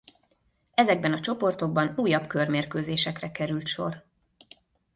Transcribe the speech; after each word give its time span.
Ezekben 0.73 1.13
a 1.13 1.19
csoportokban 1.19 1.93
újabb 1.97 2.27
körmérkőzésekre 2.27 3.31
került 3.31 3.65
sor. 3.67 4.03